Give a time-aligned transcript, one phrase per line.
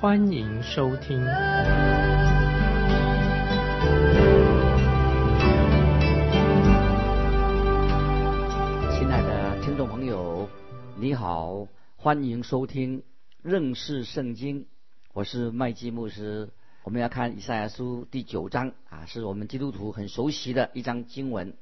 [0.00, 1.18] 欢迎收听。
[8.96, 10.48] 亲爱的听众朋友，
[10.96, 13.02] 你好，欢迎收听
[13.42, 14.64] 认识圣经，
[15.12, 16.48] 我是麦基牧师。
[16.82, 21.52] 我们要看以赛亚书第九章啊，是我们基督徒很熟悉的一章经文。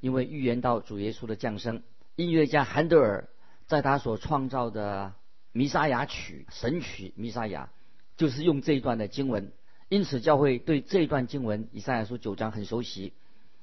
[0.00, 1.84] 因为预言到主耶稣的降生，
[2.16, 3.28] 音乐家韩德尔
[3.68, 5.12] 在他所创造的
[5.52, 7.70] 弥撒亚曲神曲弥撒亚，
[8.16, 9.52] 就是用这一段的经文。
[9.88, 13.12] 因此，教会对这一段经文以赛亚书九章很熟悉。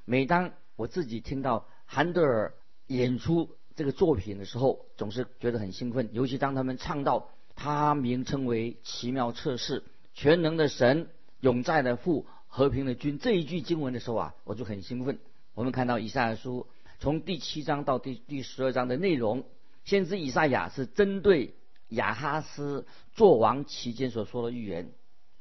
[0.06, 2.54] 每当我自己听到韩德尔
[2.88, 6.10] 演出这个作品的时候，总是觉得很兴奋。
[6.14, 15.20] 尤其当他们唱到他名称为奇妙测试、全能的神、永在的父、和平的君这一句经文的时候啊，我就很兴奋。
[15.54, 16.68] 我们看到以赛亚书
[17.00, 19.44] 从第七章到第第十二章的内容，
[19.84, 21.56] 先知以赛亚是针对
[21.92, 24.94] 亚哈斯做王期间所说的预言。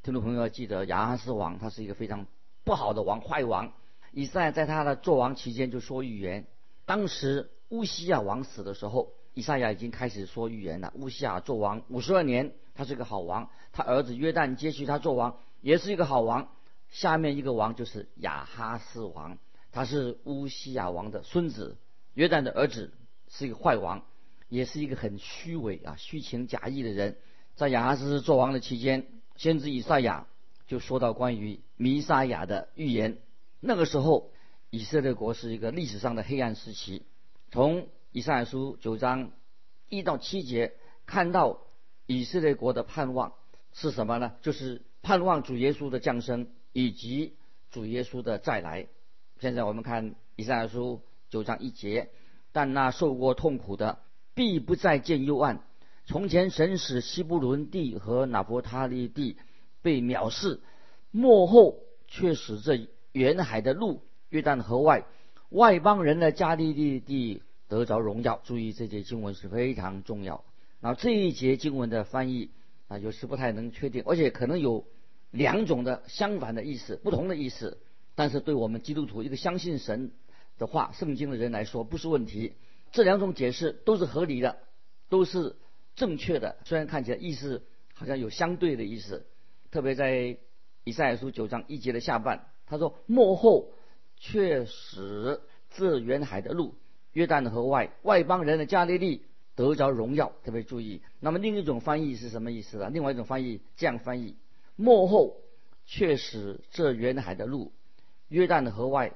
[0.03, 2.27] 听众朋友要记得，亚哈斯王他是一个非常
[2.65, 3.73] 不好的王，坏王。
[4.11, 6.49] 以赛在他的做王期间就说预言。
[6.87, 10.93] 当时乌西亚王死的时候，以赛亚已经开始说预言了。
[10.97, 13.49] 乌西亚做王五十二年，他是个好王。
[13.71, 16.49] 他儿子约旦接续他做王，也是一个好王。
[16.89, 19.39] 下面一个王就是亚哈斯王。
[19.71, 21.77] 他是乌西亚王的孙子，
[22.15, 22.93] 约旦的儿子，
[23.29, 24.05] 是一个坏王，
[24.51, 27.17] 也是一个很虚伪啊、虚情假意的人。
[27.55, 30.27] 在亚哈斯做王的期间，先知以赛亚
[30.67, 33.19] 就说到关于弥撒亚的预言。
[33.61, 34.31] 那个时候，
[34.71, 37.05] 以色列国是一个历史上的黑暗时期。
[37.51, 39.31] 从以赛亚书九章
[39.89, 40.75] 一到七节，
[41.07, 41.61] 看到
[42.07, 43.35] 以色列国的盼望
[43.73, 44.33] 是什么呢？
[44.43, 47.37] 就是盼望主耶稣的降生以及
[47.71, 48.89] 主耶稣的再来。
[49.39, 52.11] 现在我们看以赛亚书九章一节，
[52.53, 53.99] 但那受过痛苦的
[54.41, 55.63] 必不再见幽暗。
[56.07, 59.37] 从前神使西布伦地和拿伯他利地
[59.83, 60.61] 被藐视，
[61.11, 61.77] 幕后
[62.09, 64.01] 却使这沿海的路
[64.31, 65.05] 约旦河外
[65.51, 68.41] 外邦人的加利利地得着荣耀。
[68.43, 70.43] 注意这节经文是非常重要。
[70.81, 72.49] 然后这一节经文的翻译
[72.89, 74.87] 啊，有时不太能确定，而且可能有
[75.31, 77.77] 两种的相反的意思，不同的意思。
[78.15, 80.13] 但是对我们基督徒一个相信神
[80.57, 82.55] 的话、圣经的人来说，不是问题。
[82.93, 84.59] 这两种解释都是合理的，
[85.09, 85.57] 都是
[85.95, 86.57] 正确的。
[86.65, 87.65] 虽然看起来意思
[87.95, 89.27] 好像有相对的意思，
[89.71, 90.39] 特别在
[90.85, 93.73] 以赛亚书九章一节的下半，他说：“幕后
[94.17, 95.41] 却使
[95.71, 96.75] 这远海的路、
[97.13, 99.23] 约旦河外外邦人的加利利
[99.55, 101.03] 得着荣耀。”特别注意。
[101.21, 102.91] 那么另一种翻译是什么意思呢？
[102.91, 104.37] 另外一种翻译这样翻译
[104.75, 105.37] ：“幕后
[105.87, 107.73] 却使这远海的路。”
[108.29, 109.15] 约旦的河外，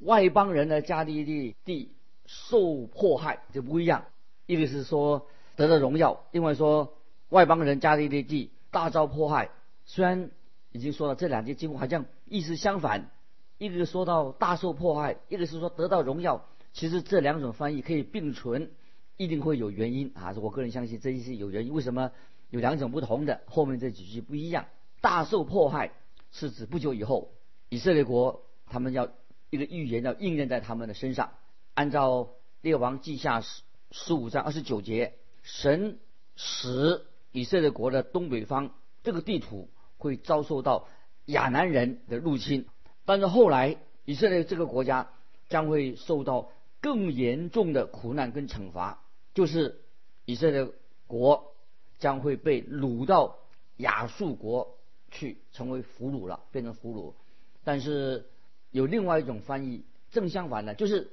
[0.00, 1.92] 外邦人的加利利地
[2.28, 4.04] 受迫害就不一样。
[4.46, 6.94] 一个是说得到荣耀，另外说
[7.30, 9.50] 外邦人加利利地大遭迫害。
[9.86, 10.30] 虽然
[10.70, 13.10] 已经说了这两节经文好像意思相反，
[13.56, 16.44] 一个说到大受迫害，一个是说得到荣耀。
[16.74, 18.70] 其实这两种翻译可以并存，
[19.16, 20.34] 一定会有原因啊！
[20.40, 21.72] 我个人相信这一是有原因。
[21.72, 22.12] 为什么
[22.50, 23.40] 有两种不同的？
[23.46, 24.66] 后面这几句不一样。
[25.00, 25.92] 大受迫害
[26.30, 27.32] 是指不久以后
[27.70, 28.42] 以色列国。
[28.70, 29.08] 他们要
[29.48, 31.30] 一个预言要应验在他们的身上。
[31.78, 32.30] 按照
[32.60, 33.62] 列王记下十
[33.92, 36.00] 十五章二十九节，神
[36.34, 38.74] 使以色列国的东北方
[39.04, 40.88] 这个地图会遭受到
[41.26, 42.66] 亚南人的入侵，
[43.04, 45.12] 但是后来以色列这个国家
[45.48, 46.50] 将会受到
[46.80, 49.80] 更严重的苦难跟惩罚，就是
[50.24, 50.68] 以色列
[51.06, 51.54] 国
[52.00, 53.38] 将会被掳到
[53.76, 54.76] 亚述国
[55.12, 57.14] 去，成为俘虏了，变成俘虏。
[57.62, 58.28] 但是
[58.72, 61.12] 有另外一种翻译，正相反的，就是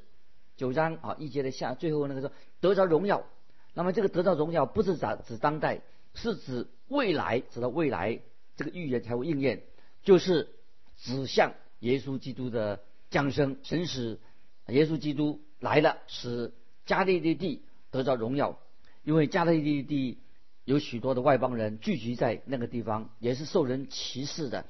[0.58, 2.32] 九章啊一节的下最后那个说
[2.62, 3.26] 得着荣耀。
[3.74, 5.82] 那么这个得着荣耀不是指指当代，
[6.14, 8.20] 是指未来，指到未来
[8.56, 9.64] 这个预言才会应验，
[10.04, 10.50] 就是
[10.98, 14.20] 指向耶稣基督的降生，神使
[14.68, 16.54] 耶稣基督来了，使
[16.86, 18.60] 加利利地得着荣耀。
[19.04, 20.20] 因为加利利地
[20.64, 24.66] 有许多的外邦人聚集在那个地方，也是受人歧视的。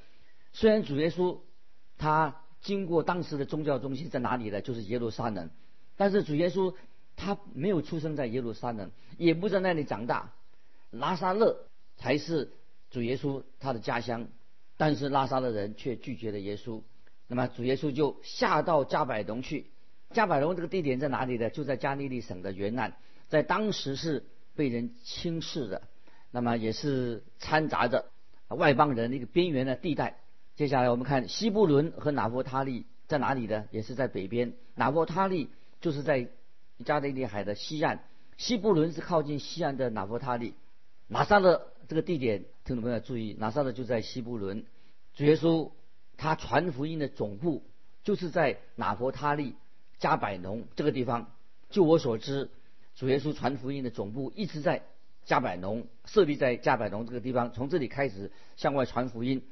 [0.52, 1.38] 虽然主耶稣
[1.96, 2.40] 他。
[2.62, 4.60] 经过当时的宗教中心在哪里呢？
[4.60, 5.50] 就是耶路撒冷。
[5.96, 6.74] 但是主耶稣
[7.16, 10.32] 他没有出生在耶路撒冷，也不在那里长大。
[10.90, 11.66] 拉萨勒
[11.96, 12.52] 才是
[12.90, 14.28] 主耶稣他的家乡。
[14.78, 16.82] 但是拉萨的人却拒绝了耶稣。
[17.28, 19.70] 那么主耶稣就下到加百农去。
[20.10, 21.48] 加百农这个地点在哪里呢？
[21.48, 22.92] 就在加利利省的沿岸，
[23.28, 25.82] 在当时是被人轻视的，
[26.30, 28.04] 那么也是掺杂着
[28.48, 30.18] 外邦人的一个边缘的地带。
[30.56, 33.64] 接下来我们看西布伦和拿佛他利在哪里呢？
[33.70, 34.52] 也是在北边。
[34.74, 35.48] 拿佛他利
[35.80, 36.28] 就是在
[36.84, 38.00] 加利利海的西岸，
[38.36, 40.54] 西布伦是靠近西岸的拿佛他利。
[41.08, 44.64] 拿撒勒这个地点，听众朋友注意，拿撒勒就在西布伦。
[45.14, 45.70] 主耶稣
[46.16, 47.62] 他传福音的总部
[48.02, 49.54] 就是在拿佛他利
[49.98, 51.30] 加百农这个地方。
[51.70, 52.50] 就我所知，
[52.94, 54.82] 主耶稣传福音的总部一直在
[55.24, 59.42] 加百农，设立在加百农这个地方，从这里开始向外传福音。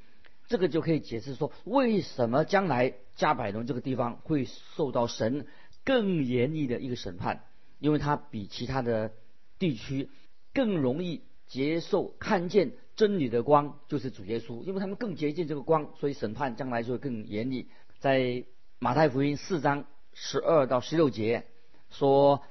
[0.46, 5.46] 这个就可以解释说，为什么将来加百农这个地方会受到神
[5.84, 7.44] 更严厉的一个审判，
[7.78, 9.12] 因为它比其他的
[9.58, 10.08] 地区
[10.52, 17.68] 更容易接受看见真理的光，就是主耶稣，因为他们更接近这个光，所以审判将来就会更严厉。
[17.98, 18.44] 在
[18.78, 21.46] 马太福音四章十二到十六节
[21.90, 22.42] 说，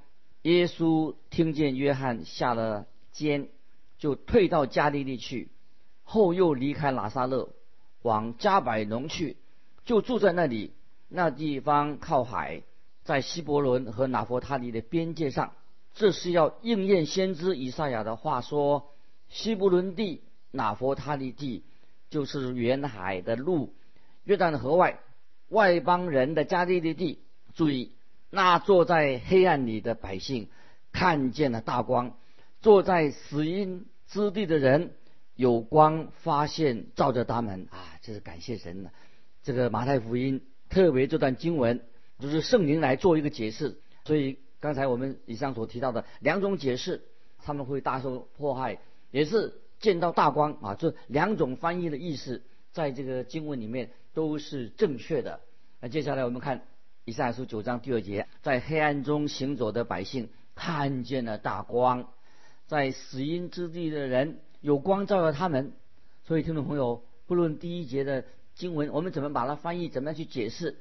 [0.43, 3.49] 耶稣听见约翰下了监，
[3.97, 5.49] 就退到加利利去，
[6.03, 7.53] 后又离开拿撒勒。
[8.01, 9.37] 往加百农去，
[9.85, 10.73] 就住在那里。
[11.07, 12.63] 那地方靠海，
[13.03, 15.53] 在希伯伦和拿佛他尼的边界上。
[15.93, 18.91] 这是要应验先知以赛亚的话说：
[19.29, 21.63] 希伯伦地、拿佛他尼地，
[22.09, 23.73] 就是远海的路，
[24.23, 24.99] 约旦河外
[25.49, 27.19] 外邦人的加利利地。
[27.53, 27.91] 注意，
[28.31, 30.47] 那坐在黑暗里的百姓
[30.91, 32.17] 看见了大光，
[32.61, 34.93] 坐在死荫之地的人。
[35.35, 38.91] 有光发现照着他们啊，这是感谢神的。
[39.41, 41.81] 这个马太福音特别这段经文，
[42.23, 43.77] 就是圣灵来做一个解释。
[44.05, 47.01] 所以刚才我们以上所提到的两种解释，
[47.39, 48.79] 他们会大受迫害，
[49.11, 50.75] 也是见到大光啊。
[50.75, 52.41] 这两种翻译的意思，
[52.71, 55.41] 在这个经文里面都是正确的。
[55.81, 56.61] 那接下来我们看
[57.03, 62.07] 以赛亚书九章第二节，在黑暗中行走的百姓看见了大光，
[62.67, 64.39] 在死荫之地的人。
[64.61, 65.73] 有光照着他们，
[66.25, 68.23] 所以听众朋友，不论第一节的
[68.55, 70.77] 经文，我们怎么把它翻译，怎么样去解释，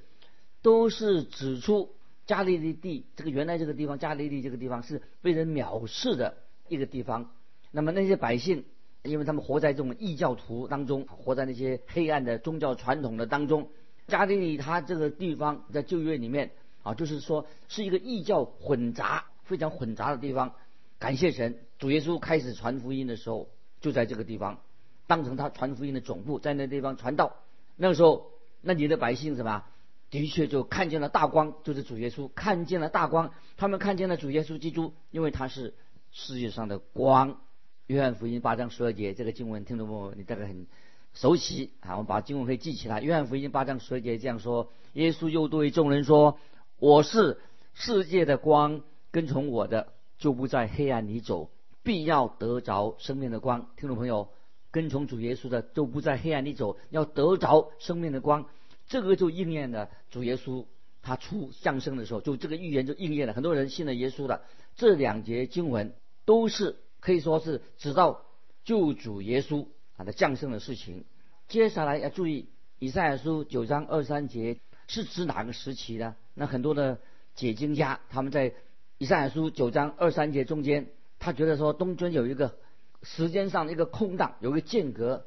[0.62, 1.90] 都是指出
[2.26, 6.38] 加利利地这个原来这个地方，加利利这个地方是被人藐视的
[6.68, 7.30] 一个地方。
[7.70, 8.64] 那么那些百姓，
[9.02, 13.68] 因为他们活在这种异教徒当中，活在那些黑暗的宗教传统的当中，
[14.06, 20.54] 加利利他这个地方在旧约里面啊，就是说是一个异教混杂、非常混杂的地方。
[20.98, 23.48] 感谢神，主耶稣开始传福音的时候。
[23.80, 24.60] 就在这个地方，
[25.08, 27.34] 当成他传福音的总部，在那地方传道。
[27.74, 28.30] 那个时候，
[28.60, 29.64] 那里的百姓什么？
[30.12, 33.32] 的确就看见了大光，就是主耶稣，看见了大光。
[33.56, 35.74] 他们看见了主耶稣基督，因为他是
[36.10, 37.40] 世界上的光。
[37.86, 40.66] 约翰福音八章十二节，这个经文听众朋友你大概很
[41.14, 43.00] 熟悉啊，我们把经文可以记起来。
[43.00, 46.38] 约翰福音八章十二节这样说：耶稣又对众人说
[46.78, 47.40] ：“我是
[47.72, 51.50] 世界的光，跟从我的就不在黑暗里走。”
[51.82, 54.28] 必要得着生命的光，听众朋友，
[54.70, 58.46] 跟从主耶稣的就不在黑暗里走，要得着生命的光，
[58.86, 60.66] 这个就应验了主耶稣
[61.02, 63.32] 他出降生的时候，就这个预言就应验了。
[63.32, 64.42] 很多人信了耶稣的
[64.76, 65.94] 这两节经文
[66.24, 68.24] 都是可以说是指到
[68.64, 71.04] 救主耶稣他的降生的事情。
[71.48, 72.48] 接下来要注意，
[72.78, 74.58] 以赛亚书九章二三节
[74.88, 76.16] 是指哪个时期呢？
[76.34, 77.00] 那很多的
[77.34, 78.54] 解经家他们在
[78.98, 80.88] 以赛亚书九章二三节中间。
[81.24, 82.56] 他觉得说东尊有一个
[83.04, 85.24] 时间上的一个空档，有一个间隔。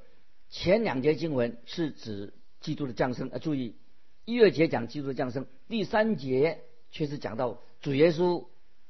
[0.50, 2.34] 前两节经文是指
[2.66, 3.76] 基督的降生，啊，注意
[4.26, 8.46] 一二节讲基督的降生，第三节却是讲到主耶稣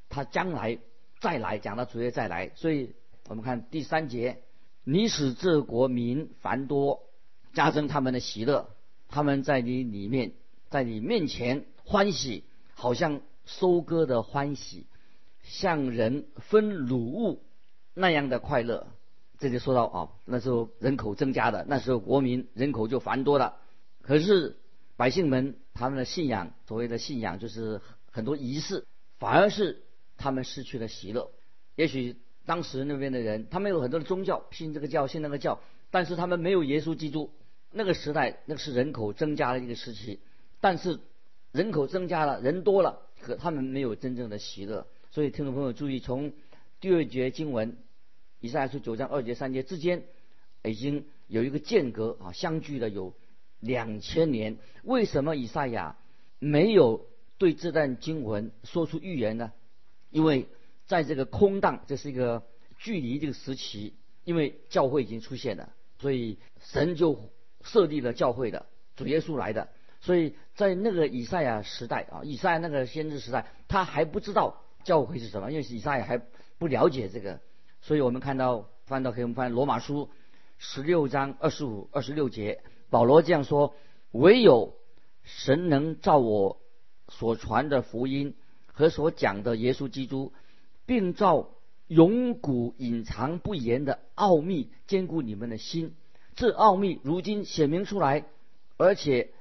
[0.08, 0.80] 他将来
[1.20, 2.52] 再来，讲到主耶稣再来。
[2.56, 2.96] 所以
[3.28, 4.42] 我们看第三节，
[4.86, 7.04] 你使这国民繁多，
[7.54, 8.70] 加增他们的喜乐，
[9.10, 10.32] 他们在你里面，
[10.70, 14.88] 在你面前欢喜，好像收割的欢喜。
[15.44, 17.44] 像人分乳物
[17.94, 18.88] 那样的快乐，
[19.38, 23.58] 这就说到啊，那时候人口增加的，那时候国民人口就繁多了。
[24.06, 24.56] 可是
[24.98, 27.82] 百姓们他们的信仰，所谓的信仰就是
[28.12, 28.86] 很多仪式，
[29.18, 29.82] 反而是
[30.16, 31.32] 他们失去了喜乐。
[31.76, 35.60] 也许当时那边的人，他们有很多的宗教，信这个教，信那个教，
[35.90, 37.32] 但是他们没有耶稣基督。
[37.78, 40.22] 那个时代，那是人口增加的一个时期，
[40.62, 41.00] 但是
[41.52, 44.88] 人口增加了，人多了，可他们没有真正的喜乐。
[45.12, 46.32] 所以，听众朋友注意，从
[46.80, 47.76] 第二节经文
[48.40, 50.04] 以赛亚书九章二节三节之间，
[50.64, 53.14] 已经有一个间隔啊，相距的有
[53.60, 54.58] 两千年。
[54.84, 55.98] 为什么以赛亚
[56.40, 57.08] 没有
[57.38, 59.52] 对这段经文说出预言呢？
[60.10, 60.48] 因为
[60.86, 62.44] 在这个空档，这是一个
[62.78, 67.32] 距离这个时期，因为教会已经出现了，所以神就
[67.64, 69.70] 设立了教会的，主耶稣来的。
[70.02, 76.22] 所以在那个以赛亚时代啊，以赛亚那个先知时代，他还不知道教会是什么，因为以赛亚还
[76.60, 77.42] 不了解这个。
[77.82, 80.10] 所以我们看到翻到可以翻罗马书
[80.58, 82.62] 十六章二十五、二十六节，
[82.96, 83.76] 保罗这样说：
[84.12, 84.74] 唯有
[85.24, 86.62] 神能照我
[87.10, 88.36] 所传的福音
[88.72, 90.32] 和所讲的耶稣基督，
[90.86, 91.50] 并照
[91.88, 95.94] 永古隐藏不言的奥秘坚固你们的心。
[96.36, 98.26] 这奥秘如今显明出来，
[98.78, 99.32] 而且。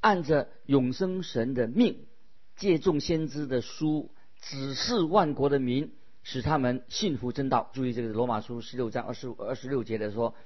[0.00, 2.06] 按着永生神的命，
[2.54, 5.90] 借众先知的书，指示万国的民，
[6.22, 7.68] 使他们信服真道。
[7.72, 10.36] 注意这个罗马书十六章二十五、二十六节的说，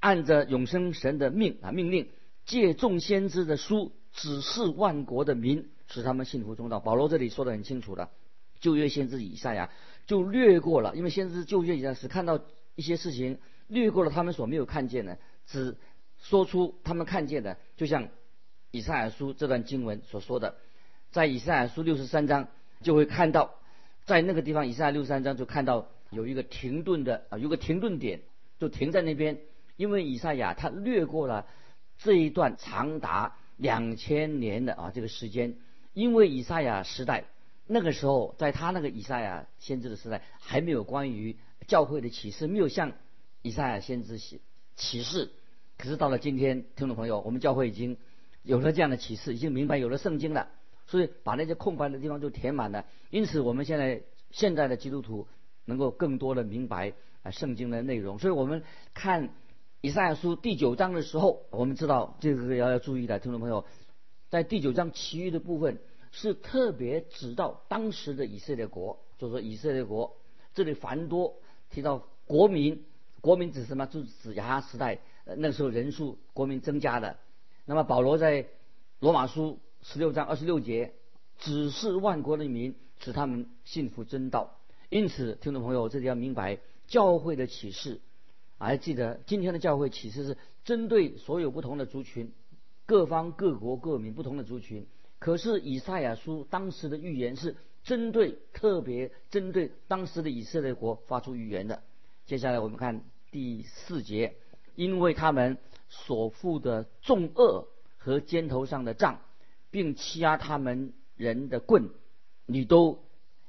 [0.00, 2.08] 按着永生神的命啊命令，
[2.44, 6.80] 借众先知的书，指示万国的民，使他们信服中道。
[6.80, 8.10] 保罗这里说的很清楚了，
[8.60, 9.70] 旧约先知以赛亚
[10.06, 12.40] 就略过了，因为先知旧约以赛是看到
[12.74, 15.76] 一些事情，略过了他们所没有看见的，只
[16.18, 18.08] 说出他们看见的，就像。
[18.70, 20.56] 以赛亚书这段经文所说的，
[21.10, 22.48] 在以赛亚书六十三章
[22.82, 23.54] 就会看到，
[24.04, 28.20] 在那个地方，以赛亚六十三章就看到有一个停顿的啊，有个停顿点，
[28.58, 29.38] 就停在那边，
[29.78, 31.46] 因为以赛亚他略过了
[31.96, 35.56] 这一段长达两千年的啊这个时间，
[35.94, 37.24] 因为以赛亚时代
[37.66, 42.92] 那个时候，在他那个以赛亚先知的时代，还没有关于教会的启示，没有像
[43.40, 44.42] 以赛亚先知启
[44.76, 45.30] 启示，
[45.78, 47.96] 可是到了今天，听众朋友，我们教会已经。
[48.44, 50.48] 有了这样的启示，已经明白有了圣经了，
[50.86, 52.86] 所以把那些空白的地方就填满了。
[53.10, 55.28] 因此，我们现在现在的基督徒
[55.66, 58.18] 能够更多的明白啊圣经的内容。
[58.18, 58.62] 所以我们
[58.94, 59.28] 看
[59.80, 63.64] 以赛亚书第九章的时候，我们知道这个要要注意的，听众朋友，
[64.28, 65.78] 在第九章其余的部分
[66.10, 70.16] 是特别指到当时的以色列国，就说以色列国
[70.52, 71.36] 这里繁多
[71.70, 72.84] 提到国民，
[73.20, 73.86] 国民指什么？
[73.86, 74.98] 就是指亚哈时代
[75.36, 77.16] 那时候人数国民增加的。
[77.64, 78.48] 那么保罗在
[78.98, 80.94] 罗马书十六章二十六节
[81.38, 84.58] 指示万国的民，使他们信服真道。
[84.88, 86.58] 因此，听众朋友，这里要明白
[86.88, 88.00] 教会的启示。
[88.58, 92.32] 还记得今天的教会其实是针对所有不同的族群、
[92.86, 94.86] 各方各国各民不同的族群。
[95.18, 101.82] 可是以赛亚书当时的预言是针对特别针对当时的以色列国发出预言的。
[102.26, 104.34] 接下来我们看第四节，
[104.74, 105.58] 因为他们。
[105.90, 109.22] 所负的重恶和肩头上的杖，
[109.70, 111.88] 并欺压他们人的棍，
[112.44, 113.02] 你都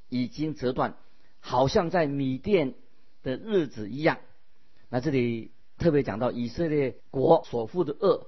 [0.07, 0.95] 已经折断，
[1.41, 2.75] 好像在米甸
[3.23, 4.19] 的日子一样。
[4.89, 8.27] 那这里特别讲到以色列国所负的恶，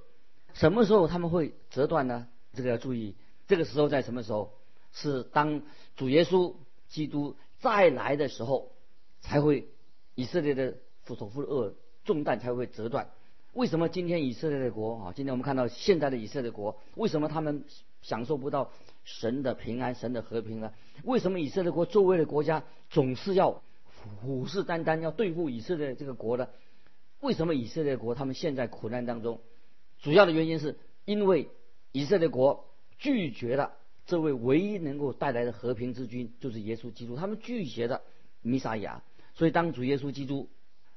[0.54, 2.28] 什么时候他们会折断呢？
[2.54, 3.16] 这个要注意，
[3.48, 4.54] 这个时候在什么时候？
[4.94, 5.62] 是当
[5.96, 6.54] 主耶稣
[6.90, 8.74] 基督再来的时候，
[9.22, 9.70] 才会
[10.16, 10.76] 以色列的
[11.06, 13.10] 所负的恶重担才会折断。
[13.54, 15.14] 为什么今天以色列的国啊？
[15.16, 17.64] 今天我们看到现在的以色列国，为什么他们
[18.02, 18.70] 享受不到
[19.06, 20.74] 神的平安、神的和平呢？
[21.06, 23.64] 为什么以色列国周围的国家总是要
[24.22, 26.48] 虎视眈眈要对付以色列这个国呢？
[27.20, 29.42] 为什么以色列国他们现在苦难当中？
[30.00, 31.50] 主要的原因是因为
[31.92, 32.66] 以色列国
[32.98, 33.74] 拒绝了
[34.06, 37.16] 这位唯一能够带来的和平之君，就是耶稣基督。
[37.16, 38.02] 他们拒绝了
[38.42, 39.04] 弥撒亚，
[39.34, 40.50] 所以当主耶稣基督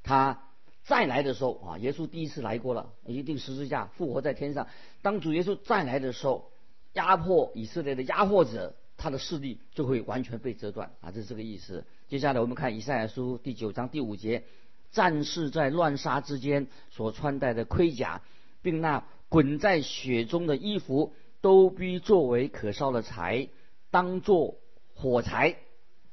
[0.02, 0.40] 他。
[0.86, 4.68] 再来的时候啊，耶稣第一次来过了，一定十字架复活在天上。
[5.00, 6.50] 当主耶稣再来的时候，
[6.92, 11.84] 压迫以色列的压迫者，他的势力就会完全被折断啊，这是这个意思。
[12.08, 14.44] 接下来我们看以赛亚书第九章第五节：
[14.92, 18.22] 战士在乱杀之间所穿戴的盔甲，
[18.62, 23.48] 并那滚在雪中的衣服，都必作为可烧的柴，
[23.90, 24.56] 当做
[24.94, 25.56] 火柴。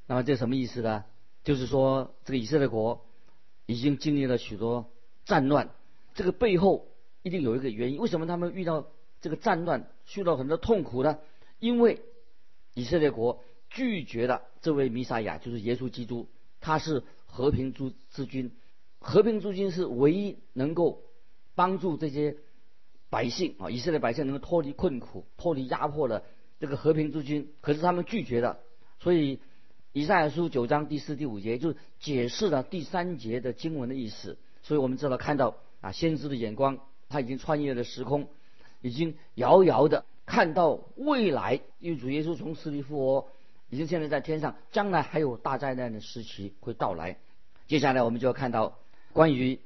[0.08, 1.06] 那么这什么意思呢？
[1.44, 3.06] 就是说这个以色列国。
[3.68, 4.92] 已经经历了许多
[5.24, 5.70] 战乱，
[6.14, 6.88] 这个背后
[7.22, 8.00] 一定有一个原因。
[8.00, 8.88] 为什么他们遇到
[9.22, 11.20] 这个战乱，受到很多痛苦呢？
[11.60, 12.02] 因为
[12.74, 16.28] 以色列国拒绝了这位弥赛亚，就是耶稣基督，
[16.60, 18.52] 他是和平之之君，
[19.00, 21.02] 和平之君是唯一能够
[21.56, 22.38] 帮助这些
[23.10, 26.24] 百姓啊，以色列百姓能够脱离困苦、脱离压迫的
[26.60, 27.52] 这个和平之君。
[27.62, 28.60] 可是他们拒绝了，
[29.00, 29.40] 所以。
[29.94, 38.30] 以赛亚书九章第四、第五节就解释了第三节的经文的意思，所以我们知道看到啊，先知的眼光他已经穿越了时空，
[38.80, 43.28] 已经遥遥的看到未来，因为主耶稣从死里复活，
[43.70, 47.18] 已经现在在天上，将来还有大灾难的时期会到来。
[47.68, 48.80] 接下来我们就要看到
[49.14, 49.60] 关于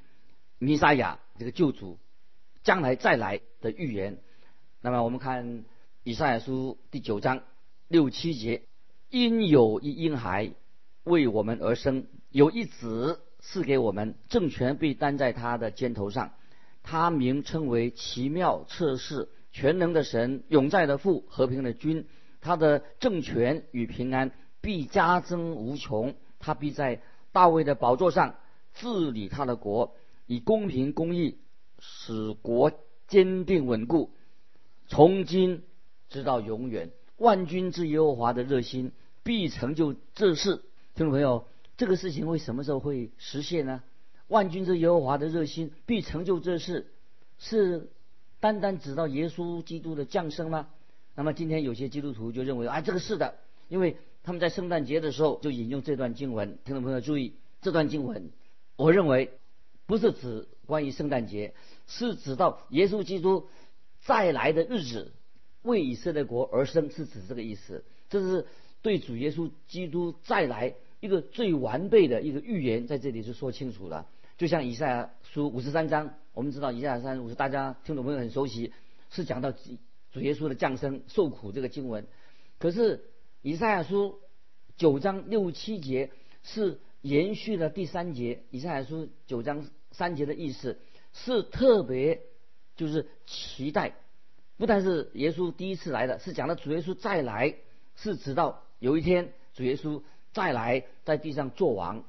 [0.58, 1.98] 弥撒亚这个救主
[2.64, 4.20] 将来再来的预言。
[4.82, 5.66] 那么我们看
[6.04, 7.44] 以赛亚书第九章
[7.88, 8.64] 六七节。
[9.12, 10.52] 因有一婴孩
[11.04, 16.34] 为我们而生，有一子赐给我们，政权被担在他的肩头上，
[16.84, 22.08] 他名称为奇妙测试全能的神，永在的父，和平的君。
[22.42, 26.14] 他的政权与平安必加增无穷。
[26.40, 28.36] 他必在大卫的宝座上
[28.74, 29.96] 治理他的国，
[30.26, 31.38] 以公平公义
[31.80, 32.70] 使国
[33.08, 34.12] 坚定稳固，
[34.88, 35.64] 从今
[36.10, 36.92] 直到永远。
[37.16, 38.92] 万军之耶和华的热心
[39.24, 40.66] 必成就这事。
[40.96, 41.48] 听众朋友，
[41.78, 43.82] 这个事情会什么时候会实现呢？
[44.28, 46.92] 万军之耶和华的热心必成就这事，
[47.38, 47.90] 是
[48.40, 50.68] 单单指到耶稣基督的降生吗？
[51.16, 53.36] 那么今天有些基督徒就认为啊，这个是的，
[53.70, 56.58] 因为他们在圣诞节的时候就引用这段经文。
[56.66, 58.32] 听众朋友注意，这段经文，
[58.76, 59.32] 我认为
[59.86, 61.54] 不是指关于圣诞节，
[61.88, 63.48] 是指到耶稣基督
[64.02, 65.14] 再来的日子，
[65.62, 67.84] 为以色列国而生，是指这个意思。
[68.10, 68.46] 这是
[68.82, 74.08] 对主耶稣基督再来一个最完备的一个预言，在这里就说清楚了。
[74.38, 78.74] 就像以赛亚书五十三章，我们知道以赛亚三五十，大家听众朋友很熟悉，
[79.10, 79.54] 是讲到。
[80.12, 82.08] 主耶稣的降生、受苦这个经文，
[82.58, 83.04] 可是
[83.42, 84.22] 以赛亚书
[84.78, 86.10] 九章六七节
[86.42, 88.44] 是延续了第三节。
[88.50, 90.80] 以赛亚书九章三节的意思
[91.12, 92.22] 是特别
[92.78, 93.96] 就是期待，
[94.56, 97.54] 不但是耶稣第一次来的，是讲到主耶稣再来，
[97.98, 100.02] 是直到有一天主耶稣
[100.32, 102.06] 再来在地上做王。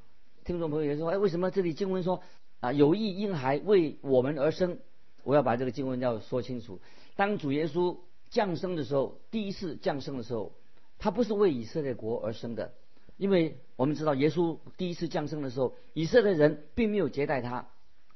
[0.47, 2.23] 听众朋友也说：“哎，为什么这里经文说
[2.61, 4.79] 啊有意婴孩为我们而生？”
[5.25, 6.81] 我要把这个经文要说清楚。
[7.17, 7.99] 当主耶稣
[8.31, 10.53] 降生的时候，第一次降生的时候，
[10.99, 12.75] 他不是为以色列国而生的，
[13.17, 17.67] 因为我们知道耶稣第一次降生的时候，以色列人并没有接待他，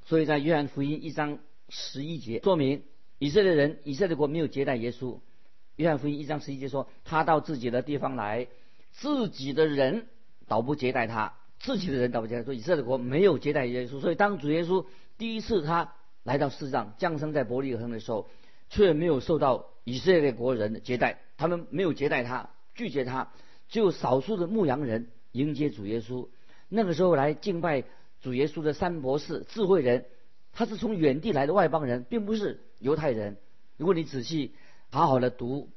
[0.04, 2.84] 所以在约翰福音一章十一节说明
[3.18, 5.18] 以色列人以色列国没有接待耶稣。
[5.74, 8.46] 约翰福音一章十一节说，他到自己的地方来，
[8.92, 10.06] 自己的人
[10.46, 14.00] 倒不接待他，自己的人倒不接待，说以色列国没有接待耶稣。
[14.00, 14.84] 所以当主耶稣
[15.16, 15.92] 第一次他
[16.24, 18.28] 来到世上降生在伯利恒的时候。
[18.72, 23.32] 却没有受到以色列国人的接待，他们没有接待他，拒绝他，
[23.68, 26.28] 只有少数的牧羊人迎接主耶稣。
[26.68, 27.82] 那个时候来敬拜
[28.20, 30.04] 主耶稣的三博士智慧人，
[30.52, 33.38] 他是从远地来的外邦人，并不是犹太人。
[33.76, 34.54] 如果你仔细
[34.92, 35.68] 好好的读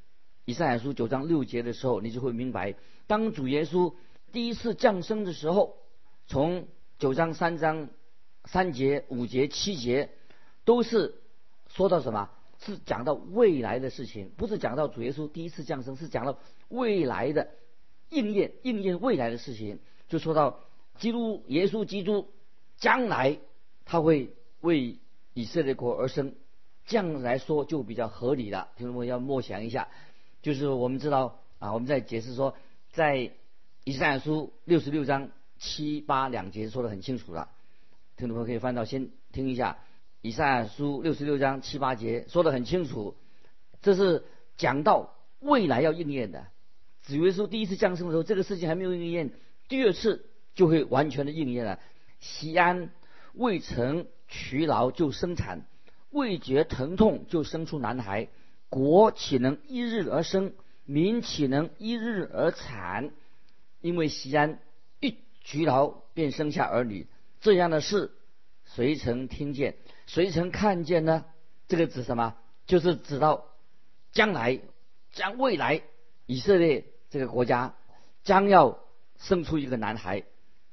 [0.46, 2.76] 以赛亚书九章六节的时候，你就会明白，
[3.08, 3.96] 当主耶稣
[4.34, 5.78] 第一次降生的时候，
[6.26, 6.68] 从
[6.98, 7.90] 九章三章
[8.46, 10.10] 三节五节七节
[10.66, 11.22] 都是
[11.70, 12.32] 说到什么？
[12.58, 17.52] 是讲到未来的事情，不是讲到主耶稣第一次降生，是讲到未来的
[18.10, 19.80] 应验，应验未来的事情。
[20.10, 20.62] 就说到
[20.98, 22.28] 基督耶稣基督
[22.78, 23.38] 将来
[23.86, 24.98] 他会为
[25.36, 26.34] 以色列国而生，
[26.88, 28.70] 这样来说就比较合理了。
[28.78, 29.90] 听众们要默想一下，
[30.42, 32.56] 就是我们知道啊，我们在解释说，
[32.94, 33.32] 在
[33.86, 37.50] 以赛亚书六十六章七八两节说的很清楚了，
[38.16, 39.78] 听众朋友可以翻到先听一下。
[40.22, 43.18] 以赛亚书六十六章七八节说的很清楚，
[43.82, 44.24] 这是
[44.56, 46.48] 讲到未来要应验的。
[47.02, 49.32] 子耶稣第一次降生的时候，这个事情还没有应验，
[49.68, 51.78] 第二次就会完全的应验了。
[52.22, 52.90] 西安
[53.34, 55.66] 未曾劬劳就生产，
[56.10, 58.30] 未觉疼痛就生出男孩，
[58.70, 60.54] 国岂能一日而生？
[60.86, 63.12] 民岂能一日而产？
[63.84, 64.60] 因为西安
[65.02, 67.06] 一举劳便生下儿女，
[67.42, 68.14] 这样的事
[68.64, 69.76] 谁曾听见？
[70.08, 71.26] 谁曾看见呢？
[71.68, 72.38] 这个指什么？
[72.66, 73.44] 就是指到
[74.14, 74.62] 将来，
[75.12, 75.82] 将未来
[76.26, 77.76] 以色列这个国家
[78.24, 78.80] 将要
[79.20, 80.24] 生出一个男孩，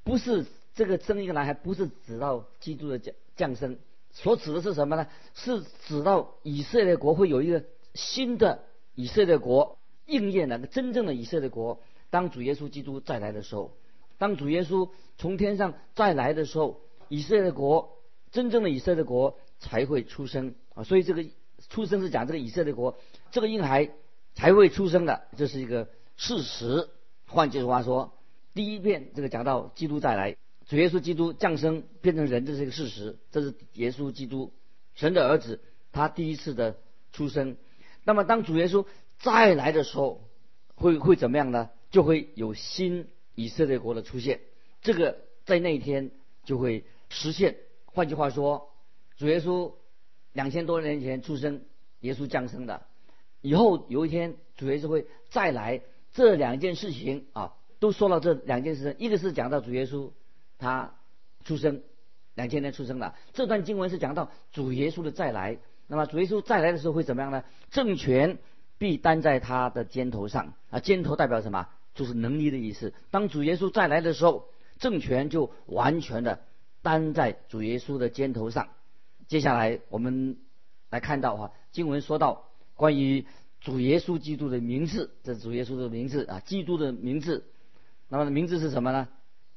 [0.05, 0.47] 不是
[0.77, 3.77] 这个生一个男孩，不是指到基督的降降生，
[4.13, 5.09] 所指的是什么呢？
[5.35, 8.63] 是指到以色列国会有一个新的
[8.95, 11.83] 以色列国应验了，真正的以色列国。
[12.11, 13.77] 当主耶稣基督再来的时候，
[14.19, 17.97] 当主耶稣从天上再来的时候，以色列国。
[18.33, 21.25] 真正的以色列国才会出生啊，所以这个
[21.69, 22.97] 出生是讲这个以色列国
[23.33, 23.91] 这个婴孩
[24.37, 26.89] 才会出生的，这是一个事实。
[27.27, 28.13] 换句话说，
[28.55, 30.37] 第一遍这个讲到基督再来，
[30.69, 34.53] 主耶稣基督降生变成人，这是一个事实，这是耶稣基督
[34.95, 36.77] 神的儿子他第一次的
[37.11, 37.57] 出生。
[38.05, 38.87] 那么当主耶稣
[39.19, 40.21] 再来的时候，
[40.77, 41.69] 会会怎么样呢？
[41.91, 44.41] 就会有新以色列国的出现，
[44.83, 46.11] 这个在那一天
[46.45, 47.57] 就会实现。
[47.87, 48.73] 换句话说，
[49.17, 49.73] 主耶稣
[50.33, 51.63] 两千多年前出生，
[52.01, 52.87] 耶稣降生的，
[53.41, 58.95] 以后有一天主耶稣会再来，这两件事情啊，都说到这两件事情。
[58.99, 60.13] 一个是讲到主耶稣
[60.59, 60.95] 他
[61.45, 61.83] 出生
[62.35, 65.59] 两千年出生的，这段经文是讲到主耶稣的再来。
[65.89, 67.43] 那么主耶稣再来的时候会怎么样呢？
[67.73, 68.39] 政权
[68.79, 71.67] 必担在他的肩头上啊，肩头代表什么？
[72.01, 72.95] 就是能力的意思。
[73.11, 76.41] 当主耶稣再来的时候，政权就完全的。
[76.81, 78.71] 担在主耶稣的肩头上，
[79.29, 80.39] 接下来我们
[80.89, 83.27] 来看到哈，经文说到关于
[83.61, 87.45] 主耶稣基督的名字，这是主耶稣的名字啊，基督的名字。
[88.09, 89.09] 那么名字是什么呢？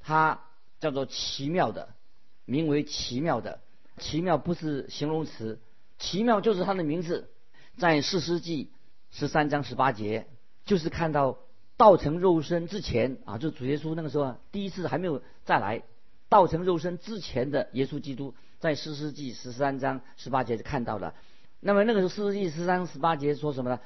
[0.02, 0.42] 它
[0.82, 1.96] 叫做奇妙的，
[2.44, 3.62] 名为奇妙的。
[4.00, 5.62] 奇妙不是形容词，
[6.00, 7.30] 奇妙就是他的名字。
[7.78, 8.70] 在四世纪
[9.12, 10.28] 十三章十八节，
[10.66, 11.40] 就是看到
[11.78, 15.84] 道成肉身之前啊，就主耶稣那个时候第一次还没有再来，
[16.30, 21.14] 道成肉身之前的耶稣基督，在四世纪十三章十八节就看到了。
[21.60, 23.80] 那么那个时候四世纪十三十八节说什么呢？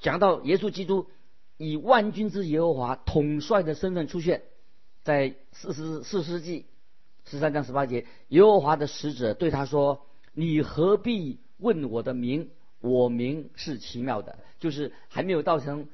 [0.00, 1.06] 讲到耶稣基督
[1.56, 4.42] 以万军之耶和华统帅的身份出现，
[5.02, 6.66] 在四十四世纪
[7.24, 12.50] 十三章十八节，耶和华的使者对他说：“你何必问我的名？
[12.80, 15.88] 我名是奇妙的。”就是还没有道成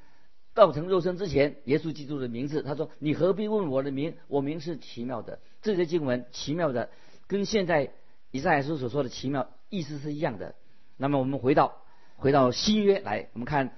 [0.61, 2.62] 道成肉身之前，耶稣基督的名字。
[2.62, 4.16] 他说：“你何必问我的名？
[4.29, 6.90] 我名是奇妙的。”这些经文奇妙的，
[7.27, 7.92] 跟现在
[8.31, 10.55] 以赛亚书所说的奇妙意思是一样的。
[10.99, 11.79] 那么我们回到
[12.16, 13.75] 回到新约来，我们看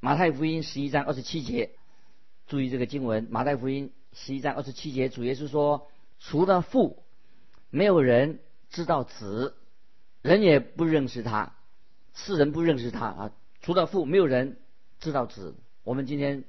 [0.00, 1.70] 马太福音十一章二十七节，
[2.48, 5.86] 注意这个经文，马太福音十一章二十七节，主耶稣说。
[6.20, 7.02] 除了父，
[7.70, 9.56] 没有人知道子，
[10.22, 11.54] 人也不认识他，
[12.14, 13.32] 世人不认识他啊。
[13.60, 14.58] 除了父，没有人
[15.00, 15.54] 知道子。
[15.84, 16.44] 我们今天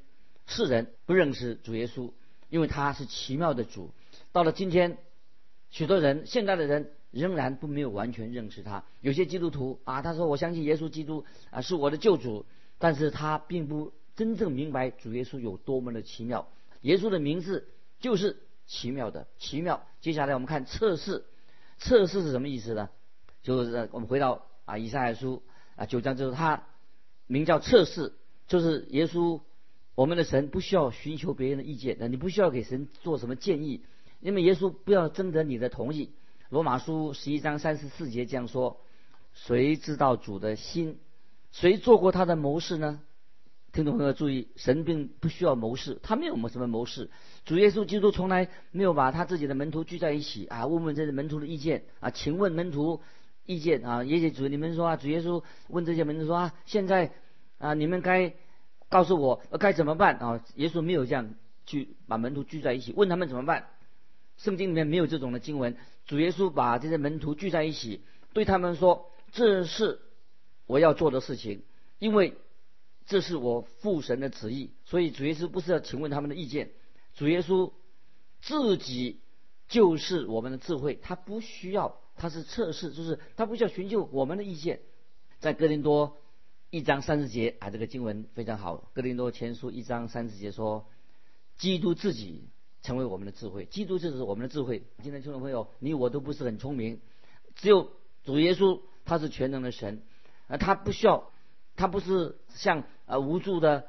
[0.48, 2.12] 世人不认识主耶稣，
[2.50, 3.92] 因为他是奇妙的主。
[4.32, 4.98] 到了今天，
[5.70, 8.84] 许多人现在的人仍然不没有完全认识他。
[9.02, 12.46] 有些基督徒啊，他说我相信耶稣基督啊是我的救主，
[12.80, 16.48] 但是他并不真正明白主耶稣有多么的奇妙。
[16.82, 17.68] 耶稣的名字
[18.00, 18.42] 就是。
[18.68, 21.24] 奇妙的奇妙，接下来我们看测试，
[21.78, 22.90] 测试是什么意思呢？
[23.44, 25.44] 就是我们回到啊以赛亚书
[25.76, 26.64] 啊九章之后，他
[27.28, 28.14] 名叫测试，
[28.48, 29.42] 就是耶稣
[29.96, 33.82] 我们的神不需要寻求别人的意见，那你不需要给神做什么建议，
[34.20, 36.12] 因为耶稣不要征得你的同意。
[36.50, 38.80] 罗马书十一章三十四节这样说：
[39.34, 41.00] 谁知道主的心？
[41.52, 43.02] 谁做过他的谋士呢？
[43.72, 47.10] 听众朋友注意，神并不需要谋士，他没有什么谋士。
[47.44, 53.02] 主耶稣基督从来没有把他自己的门徒聚在一起啊，问问这些门徒的意见啊，请问门徒
[53.46, 57.12] 意见啊，也许主你们说啊，主耶稣问这些门徒说啊，现在
[57.58, 58.34] 啊你们该
[58.90, 60.46] 告诉我该怎么办啊？
[60.56, 61.34] 耶稣没有这样
[61.66, 63.68] 去把门徒聚在一起，问他们怎么办？
[64.38, 65.78] 圣经里面没有这种的经文。
[66.06, 68.02] 主耶稣把这些门徒聚在一起，
[68.34, 70.00] 对他们说：“这是
[70.68, 71.64] 我要做的事情，
[72.00, 72.36] 因为。”
[73.08, 76.72] 这是我父神的旨意，所以主耶稣不是要请问他们的意见，
[77.14, 77.72] 主耶稣
[78.42, 79.22] 自己
[79.68, 84.80] 就是我们的智慧，他不需要，他是测试，就是他不需要寻求我们的意见。
[85.38, 86.18] 在哥林多
[86.76, 88.92] 一章三十节啊，这个经文非常好。
[88.94, 90.86] 哥林多前书一章三十节说，
[91.56, 92.50] 基督自己
[92.84, 94.84] 成为我们的智慧，基督就是我们的智慧。
[95.02, 97.00] 今天听众朋友，你我都不是很聪明，
[97.56, 97.92] 只有
[98.26, 100.02] 主耶稣他是全能的神，
[100.50, 101.32] 啊，他不需要。
[101.78, 103.88] 他不是像呃无助的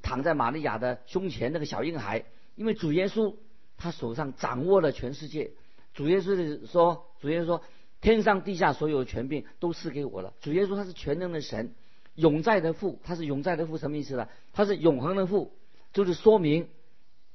[0.00, 3.34] 躺在玛利亚的胸前那个小婴孩，因为主耶稣
[3.76, 5.54] 他手上掌握了全世界。
[5.92, 7.62] 主耶稣说，主耶稣说，
[8.00, 10.34] 天上地下所有权柄都赐给我了。
[10.40, 11.74] 主耶稣他是全能的神，
[12.14, 14.28] 永在的父，他是永在的父，什么意思呢？
[14.52, 15.52] 他是永恒的父，
[15.92, 16.68] 就是说明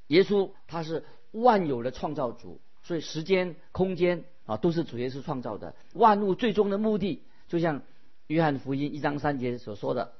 [0.07, 5.75] 耶稣他是万有的创造主，所以时间、空间啊都是主耶稣创造的。
[5.93, 7.81] 万物最终的目的，就像。
[8.29, 10.11] 约翰福音一章三节所说的，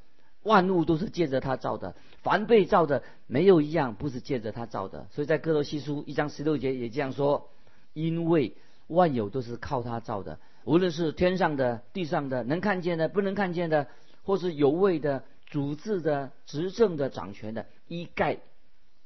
[0.42, 1.94] 万物都是借着他造的，
[2.24, 5.08] 凡被造的没有一样不是借着他造的。
[5.12, 7.50] 所以在哥罗西书一章十六节也这样说：
[7.92, 8.56] 因为
[8.88, 13.90] 万有都是靠他造的，无论是天上的、地上的、能看见的、不能看见的，
[14.28, 18.40] 或是有位的、主治的、执政的、掌权的，一概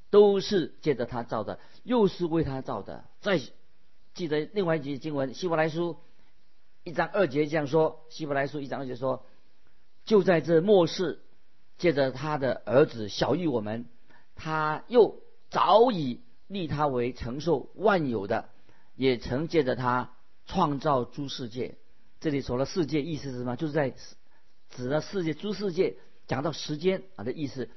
[0.09, 3.05] 都是借着他造的，又是为他造的。
[3.19, 3.39] 再
[4.15, 5.97] 记得另外一节经文，希伯来书。
[6.83, 9.23] 一章二节这样说，《希伯来书》一章二节说
[10.05, 11.21] ：“就在这末世，
[11.77, 13.85] 借着他的儿子小于我们，
[14.33, 18.49] 他又早已立他为承受万有的，
[18.95, 20.15] 也曾借着他
[20.47, 21.77] 创造诸世界。”
[22.19, 23.55] 这里说了世界，意思是什么？
[23.55, 23.93] 就是在
[24.71, 25.95] 指的世界诸世界，
[26.27, 27.69] 讲到时间啊的意思。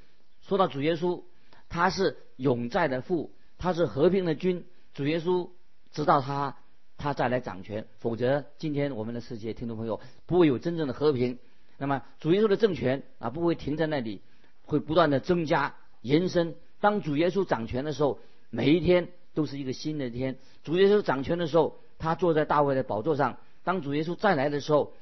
[0.42, 1.22] 说到主耶稣，
[1.68, 4.64] 他是永在的父，他是和平的君。
[4.94, 5.50] 主耶稣
[5.92, 6.56] 知道他。
[6.96, 11.40] 他再来掌权，否则今天我们的世界，听众朋友不会有真正的和平。
[11.76, 14.22] 那么主耶稣的政权啊，不会停在那里，
[14.62, 16.54] 会不断的增加、延伸。
[16.80, 20.38] 当主耶稣掌权的时候，每一天都是一个新的天。
[20.62, 23.38] 主耶稣掌权的时候，他坐在大卫的宝座上。
[23.64, 24.94] 当主耶稣再来的时候，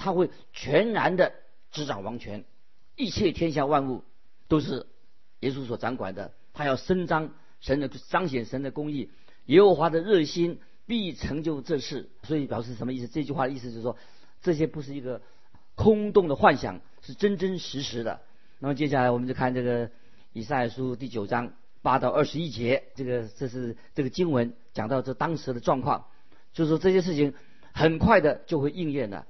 [0.00, 1.32] 他会全然的
[1.70, 2.44] 执掌王权，
[2.96, 4.02] 一切天下万物
[4.48, 4.86] 都是
[5.40, 6.32] 耶稣所掌管的。
[6.54, 9.10] 他要伸张神的彰显神的公义，
[9.46, 10.60] 耶和华的热心。
[10.86, 12.10] 必成就这事。
[12.24, 13.06] 所以表示什么意思？
[13.06, 13.96] 这句话的意思就是说，
[14.42, 15.22] 这些不是一个
[15.76, 18.22] 空洞的幻想，是真真实实的。
[18.58, 19.88] 那么接下来我们就看这个
[20.32, 26.06] 以赛亚书第九章八到二十一节，这个这是这个经文讲到这当时的状况，
[26.52, 27.34] 就是说这些事情
[27.72, 29.28] 很快的就会应验了，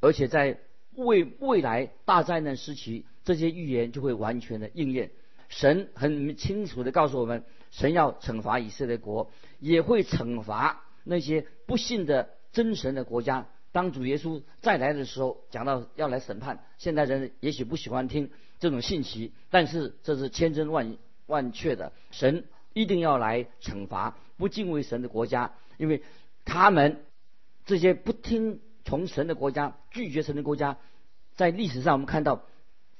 [0.00, 0.58] 而且在
[0.94, 5.10] 未未来大灾难时期，这些预言就会完全的应验。
[5.48, 13.46] 神很清楚的告诉我们，神要惩罚以色列国，也会惩罚那些不信的真神的国家。
[13.72, 18.30] 当主耶稣再来的时候，讲到要来审判，现代人也许不喜欢听。
[18.58, 26.02] 这种信息，但是这是千真万万确的，神一定要来惩罚不敬畏神的国家，因为
[26.44, 27.02] 他们
[27.64, 30.78] 这些不听从神的国家、拒绝神的国家，
[31.36, 32.42] 在历史上我们看到，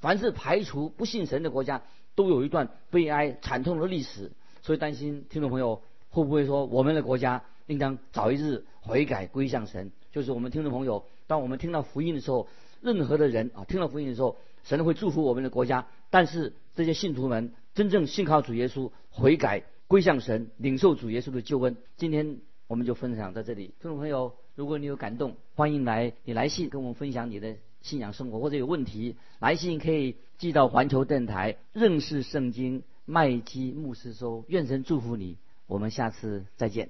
[0.00, 1.82] 凡是排除不信神的国家，
[2.14, 4.32] 都有一段悲哀惨痛的历史。
[4.62, 9.92] 所以担心听众朋友会不会说，我们的国家应当早一日悔改归向神？
[10.12, 12.48] 就是我们听众朋友，当我们听到福音的时候，
[12.80, 14.36] 任何的人啊，听到福音的时候。
[14.62, 21.78] 神会祝福我们的国家，但是这些信徒们真正信靠主耶稣，悔改归向神，领受主耶稣的救恩。
[21.96, 34.44] 今天我们就分享在这里，听众朋友，如果你有感动，欢迎来你来信跟我们分享你的信仰生活或者有问题，来信可以寄到环球电台认识圣经麦基牧师收。
[34.48, 36.88] 愿神祝福你，我们下次再见。